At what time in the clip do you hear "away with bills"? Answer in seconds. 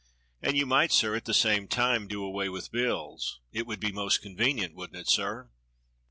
2.23-3.39